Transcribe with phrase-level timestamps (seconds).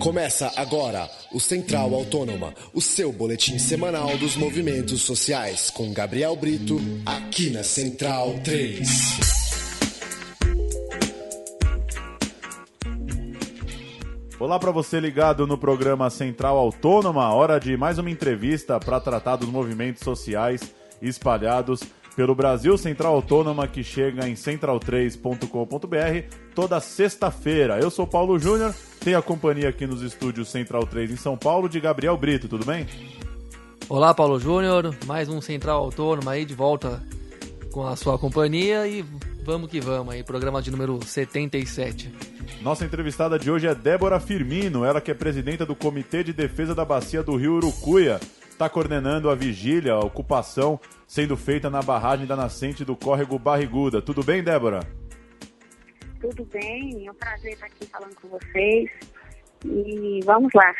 [0.00, 6.78] Começa agora o Central Autônoma, o seu boletim semanal dos movimentos sociais, com Gabriel Brito,
[7.04, 9.20] aqui na Central 3.
[14.38, 19.36] Olá para você ligado no programa Central Autônoma, hora de mais uma entrevista para tratar
[19.36, 21.82] dos movimentos sociais espalhados
[22.20, 27.80] pelo Brasil Central Autônoma que chega em central3.com.br toda sexta-feira.
[27.80, 31.66] Eu sou Paulo Júnior, tenho a companhia aqui nos estúdios Central 3 em São Paulo
[31.66, 32.86] de Gabriel Brito, tudo bem?
[33.88, 37.02] Olá, Paulo Júnior, mais um Central Autônomo aí de volta
[37.72, 39.02] com a sua companhia e
[39.42, 42.12] vamos que vamos aí, programa de número 77.
[42.60, 46.74] Nossa entrevistada de hoje é Débora Firmino, ela que é presidenta do Comitê de Defesa
[46.74, 48.20] da Bacia do Rio Urucuia,
[48.60, 54.02] está coordenando a vigília, a ocupação sendo feita na barragem da nascente do córrego Barriguda.
[54.02, 54.80] Tudo bem, Débora?
[56.20, 58.90] Tudo bem, é um prazer estar aqui falando com vocês
[59.64, 60.74] e vamos lá.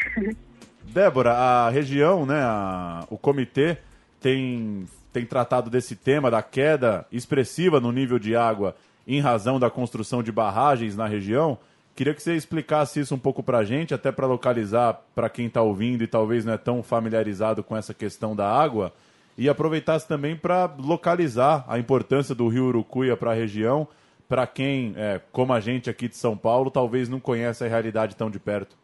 [0.93, 3.79] Débora, a região, né, a, o comitê
[4.21, 8.77] tem, tem tratado desse tema da queda expressiva no nível de água
[9.09, 11.59] em razão da construção de barragens na região.
[12.01, 15.49] Queria que você explicasse isso um pouco para a gente, até para localizar para quem
[15.49, 18.91] está ouvindo e talvez não é tão familiarizado com essa questão da água,
[19.37, 23.87] e aproveitasse também para localizar a importância do rio Urucuia para a região
[24.27, 28.17] para quem, é, como a gente aqui de São Paulo, talvez não conhece a realidade
[28.17, 28.75] tão de perto?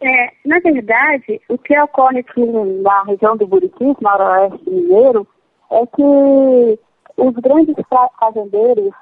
[0.00, 2.40] É, na verdade, o que ocorre aqui
[2.82, 5.28] na região do Buritis, na Noroeste Mineiro,
[5.72, 6.78] é que
[7.18, 7.76] os grandes
[8.18, 8.94] fazendeiros,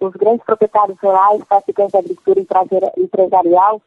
[0.00, 2.40] os grandes proprietários rurais, praticantes da agricultura
[2.96, 3.80] empresarial,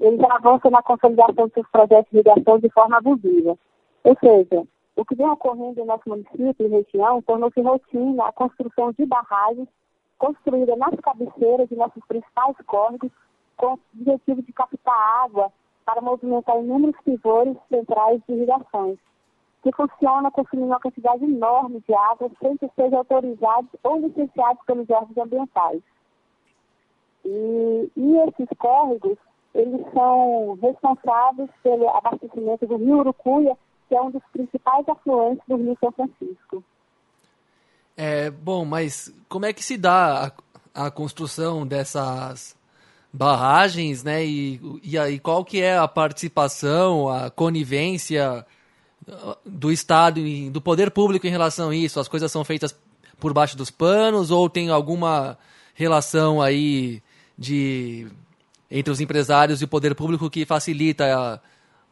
[0.00, 3.58] eles avançam na consolidação de seus projetos de irrigação de forma abusiva.
[4.04, 4.64] Ou seja,
[4.96, 9.68] o que vem ocorrendo em nosso município e região tornou-se rotina a construção de barragens
[10.18, 13.10] construídas nas cabeceiras de nossos principais córregos
[13.56, 15.52] com o objetivo de captar água
[15.84, 18.98] para movimentar inúmeros pivôs centrais de irrigações,
[19.70, 24.88] que funcionam consumindo uma quantidade enorme de água sem que sejam autorizados ou licenciados pelos
[24.88, 25.82] órgãos ambientais.
[27.24, 29.18] E, e esses córregos,
[29.54, 33.56] eles são responsáveis pelo abastecimento do rio Urucuia
[33.88, 36.62] que é um dos principais afluentes do Rio São Francisco.
[37.96, 40.32] É, bom, mas como é que se dá
[40.74, 42.54] a, a construção dessas
[43.10, 44.24] barragens, né?
[44.24, 48.46] E, e aí qual que é a participação, a conivência
[49.44, 52.00] do Estado e do poder público em relação a isso?
[52.00, 52.78] As coisas são feitas
[53.18, 55.38] por baixo dos panos ou tem alguma
[55.74, 57.02] relação aí
[57.36, 58.06] de
[58.70, 61.40] entre os empresários e o poder público que facilita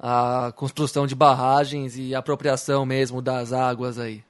[0.01, 4.23] a, a construção de barragens e apropriação mesmo das águas aí?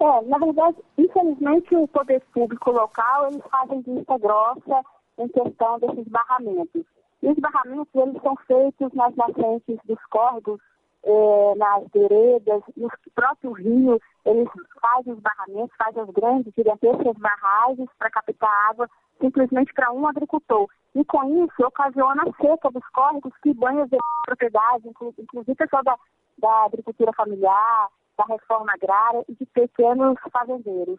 [0.00, 4.82] É, na verdade, infelizmente o poder público local, eles fazem vista grossa
[5.18, 6.82] em questão desses barramentos.
[7.22, 10.60] E os barramentos, eles são feitos nas nascentes dos córregos,
[11.06, 14.48] é, nas veredas, no próprio rio, eles
[14.80, 18.90] fazem os barramentos, fazem as grandes, gigantescas barragens para captar água
[19.20, 20.68] simplesmente para um agricultor.
[20.94, 23.90] E com isso ocasiona a seca dos córregos que banham as
[24.24, 24.86] propriedades,
[25.18, 25.96] inclusive pessoal da,
[26.38, 27.88] da agricultura familiar,
[28.18, 30.98] da reforma agrária e de pequenos fazendeiros.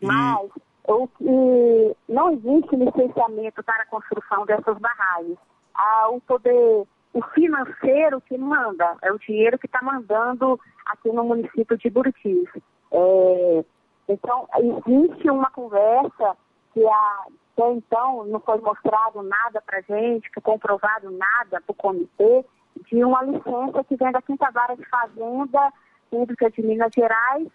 [0.00, 0.06] E...
[0.06, 0.50] Mas
[0.88, 5.38] o que não existe licenciamento para a construção dessas barragens.
[5.74, 11.24] Ah, o poder, o financeiro que manda, é o dinheiro que está mandando aqui no
[11.24, 12.48] município de Buritis.
[12.92, 13.64] É,
[14.08, 16.36] então, existe uma conversa
[16.72, 22.44] que até então não foi mostrado nada para gente, que comprovado nada para o comitê,
[22.88, 25.72] de uma licença que vem da Quinta Vara de Fazenda
[26.10, 27.48] Pública de Minas Gerais,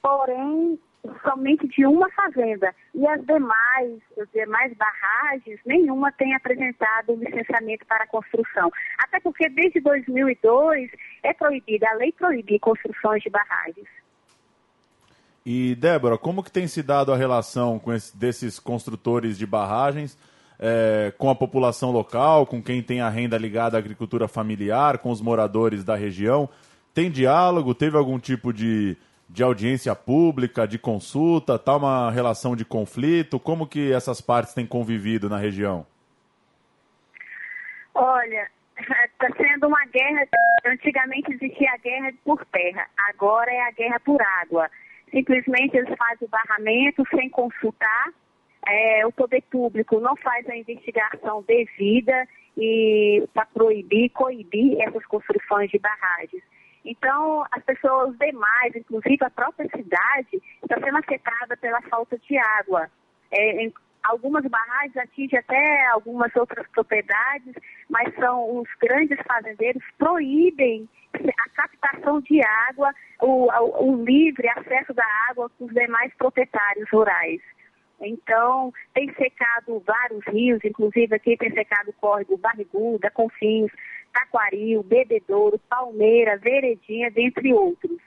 [0.00, 0.78] porém
[1.22, 2.74] somente de uma fazenda.
[2.94, 8.70] E as demais, as demais barragens, nenhuma tem apresentado licenciamento para construção.
[8.98, 10.90] Até porque desde 2002
[11.22, 13.88] é proibida, a lei proíbe construções de barragens.
[15.44, 20.18] E, Débora, como que tem se dado a relação com esse, desses construtores de barragens
[20.58, 25.10] é, com a população local, com quem tem a renda ligada à agricultura familiar, com
[25.10, 26.48] os moradores da região?
[26.92, 27.74] Tem diálogo?
[27.74, 28.96] Teve algum tipo de,
[29.32, 31.54] de audiência pública, de consulta?
[31.54, 33.38] Está uma relação de conflito?
[33.38, 35.86] Como que essas partes têm convivido na região?
[37.94, 40.26] Olha, está sendo uma guerra.
[40.66, 44.68] Antigamente existia a guerra por terra, agora é a guerra por água.
[45.10, 48.12] Simplesmente eles fazem o barramento sem consultar.
[48.66, 55.70] É, o poder público não faz a investigação devida e para proibir, coibir essas construções
[55.70, 56.42] de barragens.
[56.84, 62.90] Então, as pessoas demais, inclusive a própria cidade, está sendo afetada pela falta de água.
[63.30, 63.70] É,
[64.02, 67.54] Algumas barragens atingem até algumas outras propriedades,
[67.88, 73.48] mas são os grandes fazendeiros proíbem a captação de água, o,
[73.84, 77.42] o livre acesso da água para os demais proprietários rurais.
[78.00, 83.70] Então, tem secado vários rios, inclusive aqui tem secado o córrego Barriguda, Confins,
[84.12, 87.98] Taquaril, Bebedouro, Palmeira, Veredinha, dentre outros.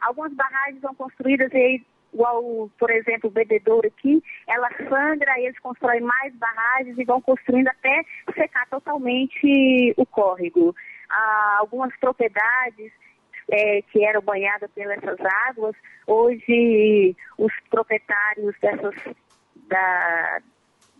[0.00, 6.00] Algumas barragens são construídas e igual, por exemplo, o Bebedouro aqui, ela sangra, eles constroem
[6.00, 8.04] mais barragens e vão construindo até
[8.34, 10.74] secar totalmente o córrego.
[11.10, 12.92] Ah, algumas propriedades
[13.50, 15.00] é, que eram banhadas pelas
[15.48, 15.74] águas,
[16.06, 18.94] hoje os proprietários dessas
[19.68, 20.40] da,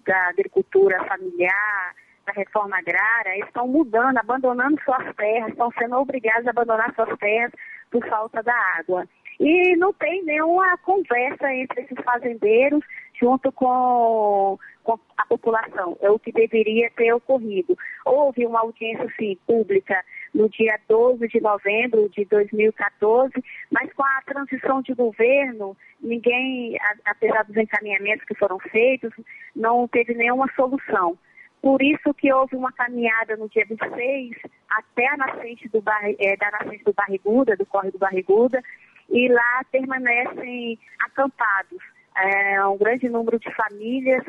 [0.04, 6.50] da agricultura familiar, da reforma agrária, estão mudando, abandonando suas terras, estão sendo obrigados a
[6.50, 7.52] abandonar suas terras
[7.90, 9.06] por falta da água.
[9.38, 12.84] E não tem nenhuma conversa entre esses fazendeiros
[13.20, 15.96] junto com, com, a população.
[16.00, 17.76] É o que deveria ter ocorrido.
[18.04, 23.32] Houve uma audiência sim, pública no dia 12 de novembro de 2014,
[23.70, 29.12] mas com a transição de governo, ninguém, apesar dos encaminhamentos que foram feitos,
[29.54, 31.16] não teve nenhuma solução.
[31.64, 34.36] Por isso que houve uma caminhada no dia 26
[34.68, 35.82] até a nascente do,
[36.18, 38.62] é, da nascente do Barriguda, do Córrego Barriguda,
[39.08, 41.82] e lá permanecem acampados
[42.18, 44.22] é, um grande número de famílias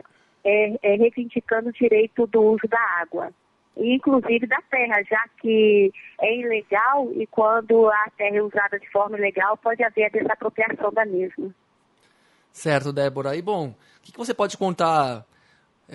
[0.46, 3.34] é, é, reivindicando o direito do uso da água.
[3.76, 5.92] Inclusive da terra, já que
[6.22, 10.90] é ilegal e quando a terra é usada de forma ilegal, pode haver a desapropriação
[10.94, 11.54] da mesma.
[12.54, 13.36] Certo, Débora.
[13.36, 15.26] E bom, o que você pode contar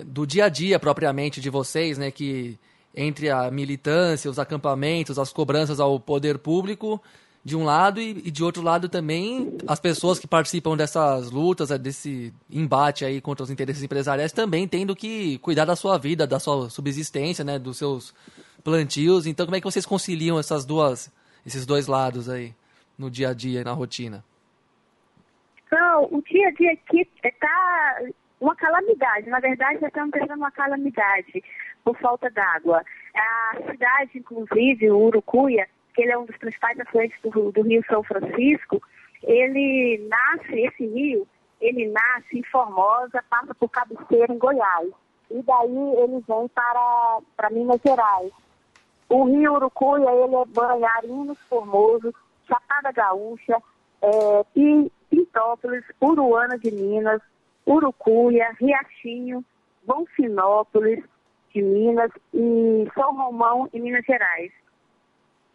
[0.06, 2.10] do dia a dia propriamente de vocês, né?
[2.10, 2.58] Que
[2.94, 7.00] entre a militância, os acampamentos, as cobranças ao poder público
[7.42, 11.70] de um lado e, e, de outro lado também as pessoas que participam dessas lutas,
[11.78, 16.38] desse embate aí contra os interesses empresariais também tendo que cuidar da sua vida, da
[16.38, 18.14] sua subsistência, né, dos seus
[18.62, 19.26] plantios.
[19.26, 21.10] Então, como é que vocês conciliam essas duas,
[21.46, 22.54] esses dois lados aí
[22.98, 24.22] no dia a dia, na rotina?
[25.72, 28.02] Não, o dia a dia aqui está
[28.40, 29.28] uma calamidade.
[29.28, 31.44] Na verdade, já estamos tendo uma calamidade
[31.84, 32.82] por falta d'água.
[33.14, 37.84] A cidade, inclusive, o Urucuia, que ele é um dos principais afluentes do, do Rio
[37.86, 38.82] São Francisco,
[39.22, 41.26] ele nasce, esse rio,
[41.60, 44.90] ele nasce em Formosa, passa por Cabeceira, em Goiás.
[45.30, 48.32] E daí ele vem para, para Minas Gerais.
[49.08, 52.14] O rio Urucuia, ele é Banharinos Formoso,
[52.48, 53.60] Chapada Gaúcha,
[54.02, 54.44] é,
[55.10, 57.20] Pintópolis, Uruana de Minas,
[57.70, 59.44] Urucuia, Riachinho,
[59.86, 61.04] Bonfinópolis
[61.54, 64.52] de Minas e São Romão, em Minas Gerais.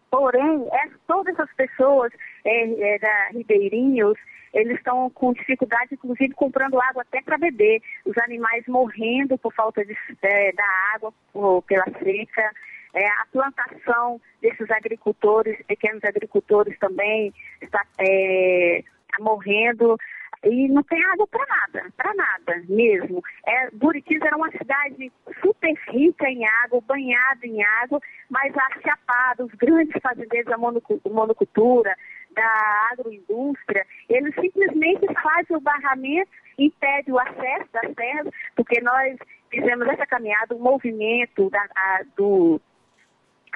[0.09, 2.11] Porém, é, todas essas pessoas
[2.45, 4.17] é, é, da Ribeirinhos,
[4.53, 7.81] eles estão com dificuldade, inclusive comprando água até para beber.
[8.05, 10.65] Os animais morrendo por falta de, é, da
[10.95, 12.51] água, por, pela seca.
[12.93, 18.81] É, a plantação desses agricultores, pequenos agricultores também, está é,
[19.19, 19.97] morrendo
[20.45, 23.21] e não tem água para nada, para nada mesmo.
[23.45, 25.11] É, Buritis era uma cidade
[25.41, 27.99] super rica em água, banhada em água,
[28.29, 31.95] mas a Chapada, os grandes fazendeiros da monocultura,
[32.31, 39.17] da agroindústria, eles simplesmente fazem o barramento, impede o acesso das terras, porque nós
[39.49, 42.61] fizemos essa caminhada, o movimento da, a, do,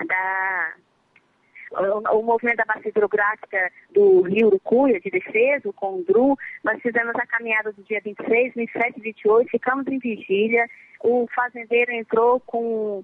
[0.07, 0.73] da
[1.71, 7.15] o, movimento da bacia hidrográfica do Rio Urucuia, de defesa, com o DRU, nós fizemos
[7.15, 10.67] a caminhada do dia 26, 27 e 28, ficamos em vigília,
[11.01, 13.03] o fazendeiro entrou com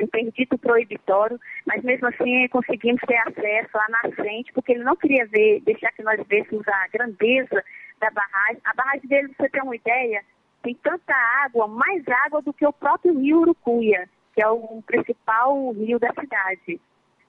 [0.00, 5.26] um perdito proibitório, mas mesmo assim conseguimos ter acesso à nascente, porque ele não queria
[5.26, 7.62] ver, deixar que nós vêssemos a grandeza
[8.00, 8.60] da barragem.
[8.64, 10.22] A barragem dele, você ter uma ideia,
[10.62, 11.14] tem tanta
[11.44, 16.12] água, mais água do que o próprio rio Urucuia, que é o principal rio da
[16.18, 16.80] cidade.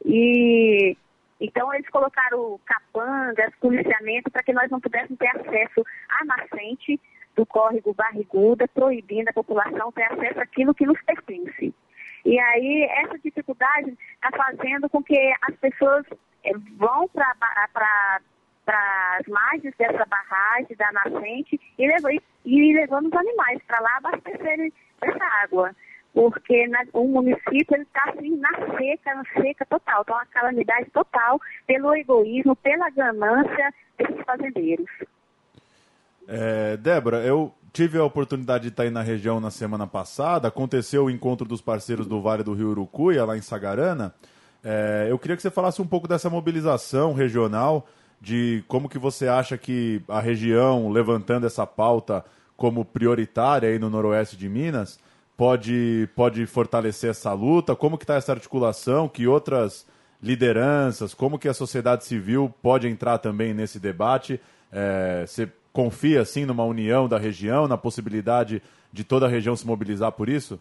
[0.06, 0.98] E
[1.42, 7.00] então eles colocaram capangas, policiamento, para que nós não pudéssemos ter acesso à nascente
[7.36, 11.74] do córrego Barriguda, proibindo a população ter acesso àquilo que nos pertence.
[12.24, 16.06] E aí essa dificuldade está fazendo com que as pessoas
[16.44, 18.20] eh, vão para
[18.68, 25.26] as margens dessa barragem, da nascente, e, e levando os animais para lá abastecerem essa
[25.44, 25.76] água
[26.14, 31.40] porque na, o município está assim na seca, na seca total, então uma calamidade total
[31.66, 34.90] pelo egoísmo, pela ganância desses fazendeiros.
[36.28, 41.06] É, Débora, eu tive a oportunidade de estar aí na região na semana passada, aconteceu
[41.06, 44.14] o encontro dos parceiros do Vale do Rio Urucuia, lá em Sagarana.
[44.64, 47.88] É, eu queria que você falasse um pouco dessa mobilização regional,
[48.20, 52.24] de como que você acha que a região, levantando essa pauta
[52.56, 55.00] como prioritária aí no noroeste de Minas,
[55.38, 57.76] pode, pode fortalecer essa luta?
[57.76, 59.08] Como que está essa articulação?
[59.08, 59.88] Que outras
[60.22, 64.40] lideranças, como que a sociedade civil pode entrar também nesse debate?
[64.72, 68.62] É, você confia, assim, numa união da região, na possibilidade
[68.92, 70.60] de toda a região se mobilizar por isso?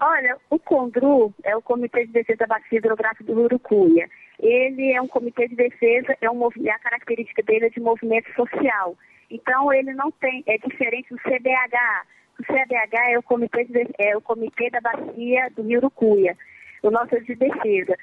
[0.00, 4.08] Olha, o CONDRU é o Comitê de Defesa da Bacia Hidrográfica do Urucuia.
[4.38, 8.96] Ele é um comitê de defesa, é um, a característica dele é de movimento social.
[9.28, 12.06] Então, ele não tem, é diferente do CBH.
[12.38, 16.36] O CBH é o Comitê, de, é o comitê da Bacia do Rio Urucuia,
[16.82, 17.96] o nosso de defesa.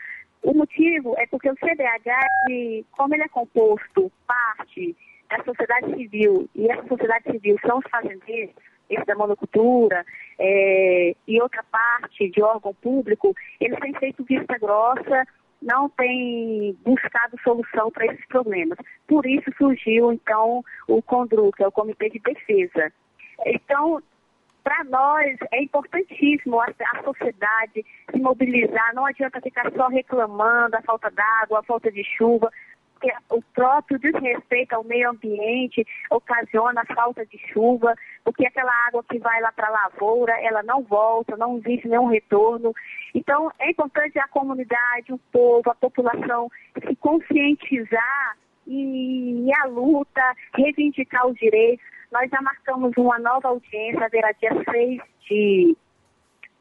[0.43, 4.95] O motivo é porque o CBH, como ele é composto parte
[5.29, 8.53] da sociedade civil, e essa sociedade civil são os fazendeiros,
[8.89, 10.05] esse da monocultura,
[10.37, 15.25] é, e outra parte de órgão público, eles têm feito vista grossa,
[15.61, 18.77] não têm buscado solução para esses problemas.
[19.07, 22.91] Por isso surgiu, então, o CONDRU, que é o Comitê de Defesa.
[23.45, 24.01] Então,
[24.65, 30.81] para nós é importantíssimo a, a, sociedade se mobilizar, não adianta ficar só reclamando a
[30.81, 32.51] falta d'água, a falta de chuva,
[32.93, 37.93] porque o próprio desrespeito ao meio ambiente ocasiona a falta de chuva,
[38.23, 42.07] porque aquela água que vai lá para a lavoura, ela não volta, não existe nenhum
[42.07, 42.73] retorno.
[43.13, 46.49] Então, é importante a comunidade, o povo, a população
[46.87, 51.85] se conscientizar e, e a luta, reivindicar os direitos.
[52.15, 55.77] Nós já marcamos uma nova audiência, haverá dia 6 de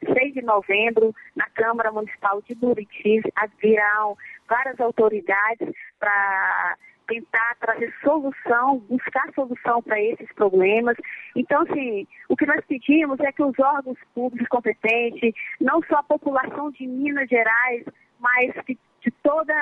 [0.04, 3.22] 6 de novembro, na Câmara Municipal de Buritis,
[3.62, 4.16] virão
[4.48, 5.68] várias autoridades
[6.00, 10.96] para tentar trazer solução, buscar solução para esses problemas.
[11.36, 16.02] Então, assim, o que nós pedimos é que os órgãos públicos competentes, não só a
[16.02, 17.84] população de Minas Gerais,
[18.18, 18.76] mas de,
[19.22, 19.54] toda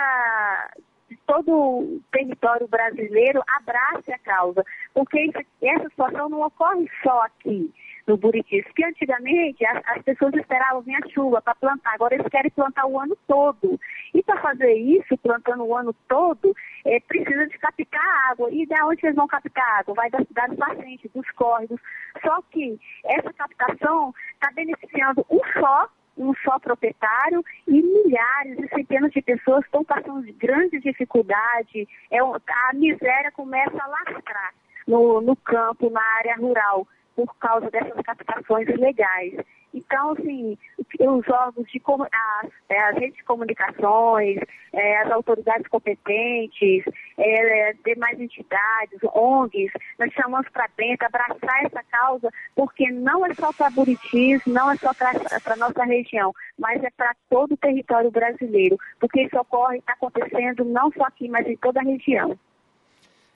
[1.33, 4.63] todo o território brasileiro abrace a causa,
[4.93, 5.31] porque
[5.63, 7.73] essa situação não ocorre só aqui
[8.07, 12.29] no Buritis, que antigamente as, as pessoas esperavam vir a chuva para plantar, agora eles
[12.29, 13.81] querem plantar o ano todo.
[14.13, 18.51] E para fazer isso, plantando o ano todo, é, precisa de captar água.
[18.51, 19.95] E de onde eles vão captar água?
[19.95, 21.81] Vai das cidades nascentes, dos córregos.
[22.23, 29.13] Só que essa captação está beneficiando um só um só proprietário e milhares e centenas
[29.13, 31.89] de pessoas estão passando de grande dificuldade.
[32.11, 34.55] É, a miséria começa a lastrar
[34.87, 39.35] no, no campo, na área rural por causa dessas captações ilegais.
[39.75, 40.59] Então, assim,
[41.01, 44.39] os órgãos de as, é, as redes de comunicações,
[44.73, 46.85] é, as autoridades competentes,
[47.17, 53.53] é, demais entidades, ONGs, nós chamamos para dentro, abraçar essa causa, porque não é só
[53.53, 55.13] para Buritis, não é só para
[55.53, 60.65] a nossa região, mas é para todo o território brasileiro, porque isso ocorre, está acontecendo
[60.65, 62.39] não só aqui, mas em toda a região.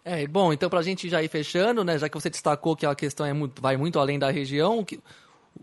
[0.08, 2.86] É, bom, então para a gente já ir fechando, né, já que você destacou que
[2.86, 5.00] a questão é muito, vai muito além da região, que,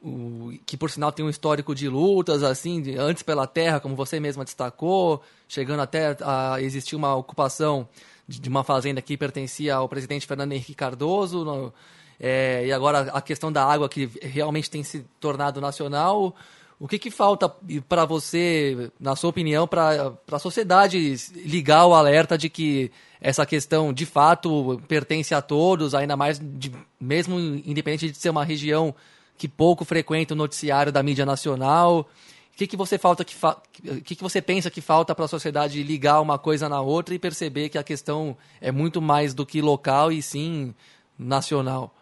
[0.01, 3.95] o, que por sinal tem um histórico de lutas, assim, de, antes pela terra, como
[3.95, 7.87] você mesma destacou, chegando até a existir uma ocupação
[8.27, 11.73] de, de uma fazenda que pertencia ao presidente Fernando Henrique Cardoso, no,
[12.19, 16.35] é, e agora a questão da água que realmente tem se tornado nacional.
[16.77, 17.47] O que, que falta
[17.87, 22.91] para você, na sua opinião, para a sociedade ligar o alerta de que
[23.23, 28.43] essa questão de fato pertence a todos, ainda mais de, mesmo independente de ser uma
[28.43, 28.93] região
[29.37, 32.01] que pouco frequenta o noticiário da mídia nacional?
[32.01, 33.57] O que, que você falta que fa...
[34.03, 37.19] que, que você pensa que falta para a sociedade ligar uma coisa na outra e
[37.19, 40.75] perceber que a questão é muito mais do que local e sim
[41.17, 41.95] nacional?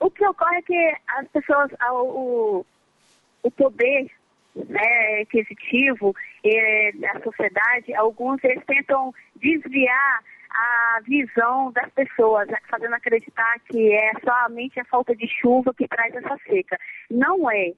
[0.00, 2.66] O que ocorre é que as pessoas, o,
[3.42, 4.10] o poder
[4.68, 12.94] né, aquisitivo é, da sociedade, alguns eles tentam desviar a visão das pessoas, né, fazendo
[12.94, 16.78] acreditar que é somente a falta de chuva que traz essa seca.
[17.10, 17.72] Não é.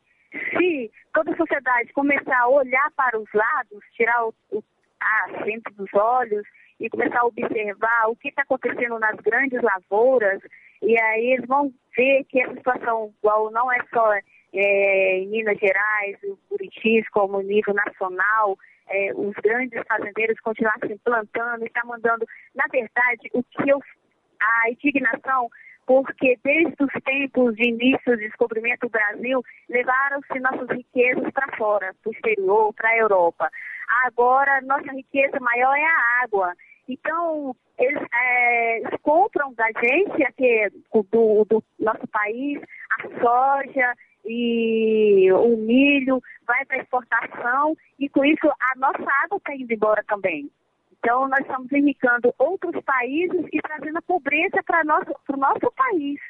[0.51, 4.63] Se toda a sociedade começar a olhar para os lados, tirar o, o
[5.01, 6.47] assento dos olhos
[6.79, 10.41] e começar a observar o que está acontecendo nas grandes lavouras,
[10.83, 14.13] e aí eles vão ver que essa situação igual não é só
[14.52, 18.57] é, em Minas Gerais, o Buritis, como nível nacional,
[18.88, 23.81] é, os grandes fazendeiros continuassem plantando e está mandando, na verdade, o que eu,
[24.40, 25.49] a indignação,
[25.87, 31.95] porque desde os tempos de início do descobrimento do Brasil, levaram-se nossas riquezas para fora,
[32.02, 33.50] para o exterior, para a Europa.
[34.05, 36.55] Agora, nossa riqueza maior é a água.
[36.88, 43.95] Então, eles, é, compram da gente, aqui, do, do nosso país, a soja,
[44.25, 50.03] e o milho vai para exportação e com isso a nossa água está indo embora
[50.07, 50.51] também.
[50.99, 56.21] Então, nós estamos irrigando outros países e trazendo a pobreza para o nosso país.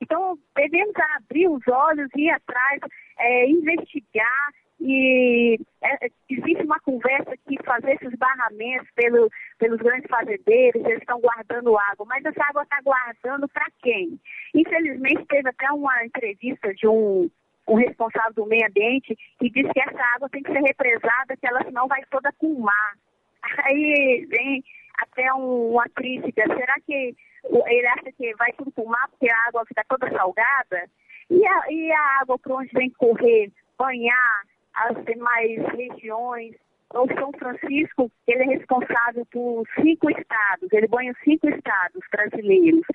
[0.00, 2.80] Então, devemos abrir os olhos, ir atrás,
[3.18, 10.84] é, investigar e é, existe uma conversa que fazer esses barramentos pelo, pelos grandes fazendeiros,
[10.84, 14.20] eles estão guardando água, mas essa água está guardando para quem?
[14.56, 17.30] Infelizmente, teve até uma entrevista de um,
[17.68, 21.46] um responsável do meio ambiente que disse que essa água tem que ser represada, que
[21.46, 22.94] ela senão vai toda com mar.
[23.64, 24.64] Aí vem
[24.98, 29.28] até um, uma crítica, será que ele acha que vai tudo para o mar porque
[29.28, 30.88] a água fica toda salgada?
[31.28, 34.42] E a, e a água para onde vem correr, banhar
[34.74, 36.54] as demais regiões?
[36.94, 42.86] O São Francisco, ele é responsável por cinco estados, ele banha cinco estados brasileiros.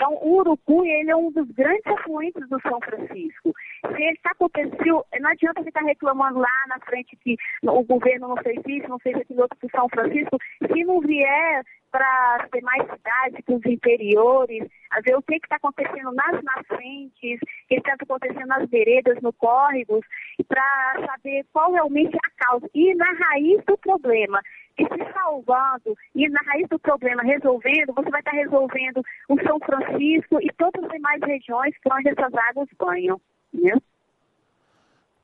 [0.00, 3.52] Então, o Urucu, ele é um dos grandes afluentes do São Francisco.
[3.86, 8.36] Se ele está acontecendo, não adianta ficar reclamando lá na frente que o governo não
[8.38, 10.38] fez isso, não fez aquilo outro para o São Francisco.
[10.72, 15.56] Se não vier para as demais cidades, para os interiores, a ver o que está
[15.56, 20.06] acontecendo nas nascentes, o que está acontecendo nas veredas, no córregos,
[20.48, 22.70] para saber qual realmente é a causa.
[22.74, 24.40] E na raiz do problema,
[24.78, 29.58] e se salvando, e na raiz do problema resolvendo, você vai estar resolvendo o São
[29.60, 33.20] Francisco e todas as demais regiões por onde essas águas banham.
[33.52, 33.80] Entendeu?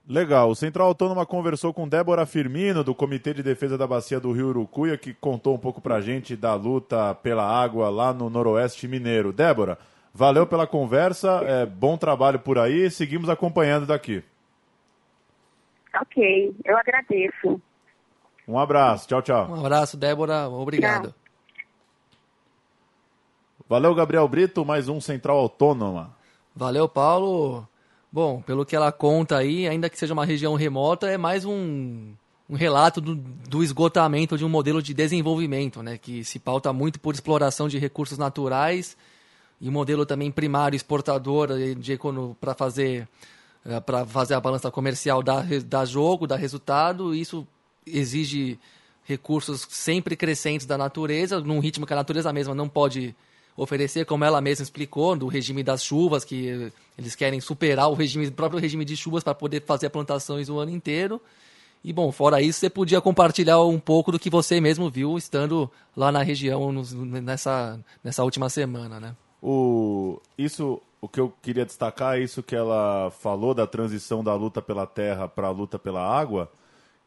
[0.08, 0.50] Legal.
[0.50, 4.48] O Central Autônoma conversou com Débora Firmino, do Comitê de Defesa da Bacia do Rio
[4.48, 9.32] Urucuia, que contou um pouco pra gente da luta pela água lá no Noroeste Mineiro.
[9.32, 9.76] Débora,
[10.14, 14.22] valeu pela conversa, é, bom trabalho por aí, seguimos acompanhando daqui.
[16.00, 17.60] Ok, eu agradeço.
[18.46, 19.50] Um abraço, tchau, tchau.
[19.50, 21.08] Um abraço, Débora, obrigado.
[21.08, 21.14] Tchau.
[23.68, 26.14] Valeu, Gabriel Brito, mais um Central Autônoma.
[26.54, 27.66] Valeu, Paulo.
[28.12, 32.12] Bom, pelo que ela conta aí, ainda que seja uma região remota, é mais um,
[32.48, 37.00] um relato do, do, esgotamento de um modelo de desenvolvimento, né, que se pauta muito
[37.00, 38.96] por exploração de recursos naturais
[39.60, 41.98] e um modelo também primário exportador de
[42.40, 43.08] para fazer
[43.64, 47.14] eh, para fazer a balança comercial da, da jogo, da resultado.
[47.14, 47.46] Isso
[47.86, 48.58] exige
[49.04, 53.14] recursos sempre crescentes da natureza, num ritmo que a natureza mesma não pode
[53.56, 58.26] oferecer, como ela mesma explicou, do regime das chuvas, que eles querem superar o regime,
[58.26, 61.20] o próprio regime de chuvas para poder fazer plantações o ano inteiro.
[61.82, 65.70] E bom, fora isso, você podia compartilhar um pouco do que você mesmo viu estando
[65.96, 66.72] lá na região
[67.22, 69.14] nessa, nessa última semana, né?
[69.40, 74.34] O, isso, o que eu queria destacar é isso que ela falou da transição da
[74.34, 76.50] luta pela terra para a luta pela água,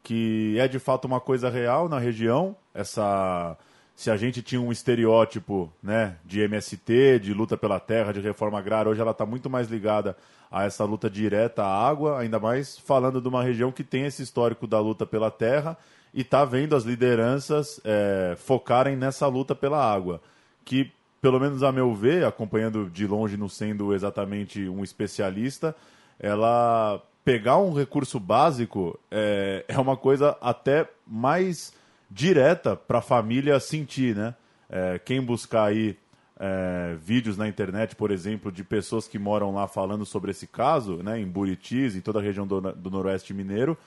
[0.04, 3.58] que é de fato uma coisa real na região, essa
[4.00, 8.58] se a gente tinha um estereótipo né, de MST, de luta pela terra, de reforma
[8.58, 10.16] agrária, hoje ela está muito mais ligada
[10.50, 14.24] a essa luta direta à água, ainda mais falando de uma região que tem esse
[14.24, 15.78] histórico da luta pela terra
[16.14, 20.22] e está vendo as lideranças é, focarem nessa luta pela água,
[20.64, 20.90] que,
[21.22, 25.76] pelo menos a meu ver, acompanhando de longe, não sendo exatamente um especialista,
[26.18, 31.72] ela pegar um recurso básico é, é uma coisa até mais
[32.10, 34.34] direta para a família sentir, né?
[34.68, 35.96] É, quem buscar aí
[36.40, 41.04] é, vídeos na internet, por exemplo, de pessoas que moram lá falando sobre esse caso,
[41.04, 43.78] né, em Buritis, em toda a região do, do Noroeste Mineiro,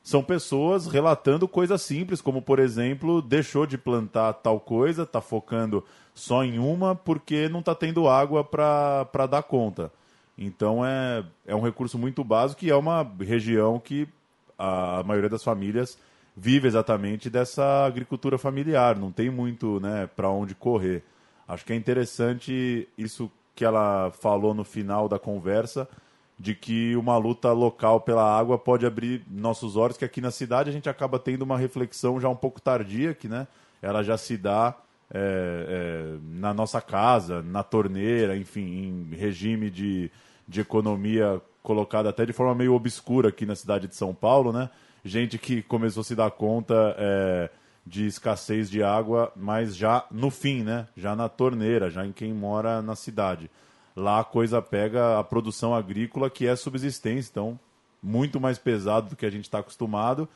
[0.00, 5.84] são pessoas relatando coisas simples, como, por exemplo, deixou de plantar tal coisa, está focando
[6.14, 9.90] só em uma porque não está tendo água para dar conta.
[10.36, 14.08] Então é, é um recurso muito básico e é uma região que
[14.58, 15.98] a maioria das famílias
[16.36, 21.02] vive exatamente dessa agricultura familiar, não tem muito né, para onde correr.
[21.46, 25.86] Acho que é interessante isso que ela falou no final da conversa,
[26.38, 30.70] de que uma luta local pela água pode abrir nossos olhos, que aqui na cidade
[30.70, 33.46] a gente acaba tendo uma reflexão já um pouco tardia, que né,
[33.82, 34.74] ela já se dá
[35.12, 40.10] é, é, na nossa casa, na torneira, enfim, em regime de,
[40.48, 44.70] de economia colocada até de forma meio obscura aqui na cidade de São Paulo, né?
[45.04, 47.50] gente que começou a se dar conta é,
[47.86, 50.86] de escassez de água, mas já no fim, né?
[50.96, 53.50] Já na torneira, já em quem mora na cidade.
[53.96, 57.58] Lá a coisa pega a produção agrícola, que é subsistência, então
[58.02, 60.28] muito mais pesado do que a gente está acostumado.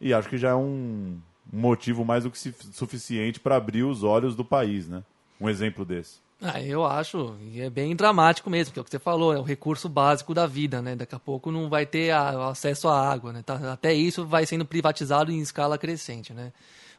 [0.00, 1.18] E acho que já é um
[1.52, 2.38] motivo mais do que
[2.72, 5.02] suficiente para abrir os olhos do país, né?
[5.40, 6.18] Um exemplo desse.
[6.40, 9.38] Ah, eu acho, e é bem dramático mesmo, que é o que você falou, é
[9.38, 10.94] o recurso básico da vida, né?
[10.94, 13.42] Daqui a pouco não vai ter a, acesso à água, né?
[13.42, 16.52] Tá, até isso vai sendo privatizado em escala crescente, né?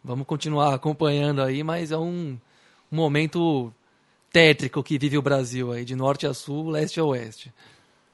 [0.04, 2.38] Vamos continuar acompanhando aí, mas é um,
[2.92, 3.72] um momento
[4.32, 7.54] tétrico que vive o Brasil aí, de norte a sul, leste a oeste.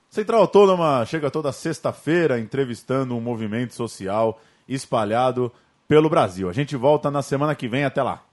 [0.10, 5.52] Central Autônoma chega toda sexta-feira entrevistando um movimento social espalhado
[5.93, 6.49] pelo Brasil.
[6.49, 7.84] A gente volta na semana que vem.
[7.84, 8.23] Até lá.